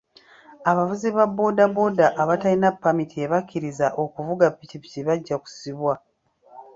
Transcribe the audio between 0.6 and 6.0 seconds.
Abavuzi ba booda abatalina ppamiti ebakkiriza okuvuga ppikipiki bajja kusibwa.